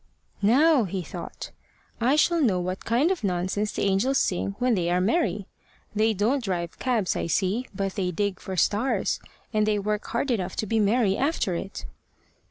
[0.41, 1.51] "Now," he thought,
[1.99, 5.45] "I shall know what kind of nonsense the angels sing when they are merry.
[5.93, 9.19] They don't drive cabs, I see, but they dig for stars,
[9.53, 11.85] and they work hard enough to be merry after it."